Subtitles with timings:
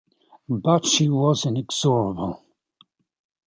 [0.49, 2.41] But she was inexorable.